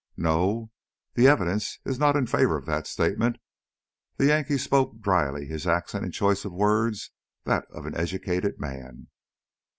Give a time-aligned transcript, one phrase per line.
[0.17, 0.71] "No?
[1.13, 3.37] The evidence is not in favor of that statement,"
[4.17, 7.11] the Yankee spoke dryly, his accent and choice of words
[7.43, 9.09] that of an educated man.